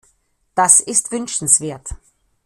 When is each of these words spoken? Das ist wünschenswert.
Das 0.55 0.79
ist 0.79 1.11
wünschenswert. 1.11 1.91